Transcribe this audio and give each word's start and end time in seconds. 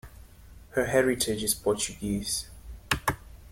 Her 0.71 0.85
heritage 0.85 1.43
is 1.43 1.53
Portuguese. 1.53 2.47